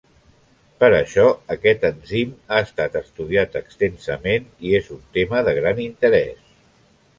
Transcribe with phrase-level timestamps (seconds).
[0.83, 1.25] Per això,
[1.55, 6.53] aquest enzim ha estat estudiat extensament i és un tema de gran interès.